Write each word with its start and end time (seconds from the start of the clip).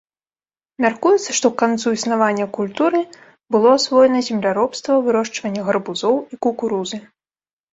Мяркуецца, 0.83 1.35
што 1.39 1.51
к 1.51 1.57
канцу 1.63 1.87
існавання 1.97 2.45
культуры 2.57 3.01
было 3.57 3.69
асвоена 3.81 4.19
земляробства, 4.29 4.91
вырошчванне 5.09 5.61
гарбузоў 5.69 6.15
і 6.35 6.41
кукурузы. 6.49 6.97